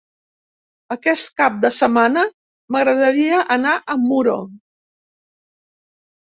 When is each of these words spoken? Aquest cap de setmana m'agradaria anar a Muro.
Aquest 0.93 1.27
cap 1.41 1.59
de 1.65 1.69
setmana 1.79 2.23
m'agradaria 2.77 3.43
anar 3.57 3.75
a 3.95 3.99
Muro. 4.07 4.39